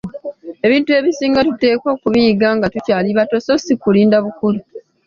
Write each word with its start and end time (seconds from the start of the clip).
Ebintu 0.65 0.89
ebisinga 0.99 1.39
tuteekwa 1.47 1.89
okubiyiga 1.95 2.47
nga 2.57 2.67
tukyali 2.73 3.09
bato 3.17 3.35
so 3.45 3.53
si 3.63 3.73
kulinda 3.81 4.17
bukulu. 4.25 4.59